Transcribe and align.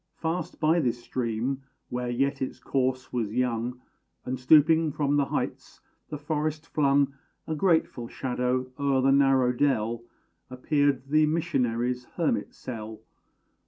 Fast 0.15 0.59
by 0.59 0.79
this 0.79 1.03
stream, 1.03 1.61
where 1.89 2.09
yet 2.09 2.41
its 2.41 2.57
course 2.57 3.13
was 3.13 3.33
young, 3.35 3.79
And, 4.25 4.39
stooping 4.39 4.91
from 4.91 5.15
the 5.15 5.25
heights, 5.25 5.79
the 6.09 6.17
forest 6.17 6.65
flung 6.65 7.13
A 7.45 7.53
grateful 7.53 8.07
shadow 8.07 8.71
o'er 8.79 9.01
the 9.03 9.11
narrow 9.11 9.51
dell, 9.53 10.01
Appeared 10.49 11.09
the 11.09 11.27
missionary's 11.27 12.05
hermit 12.15 12.55
cell. 12.55 13.01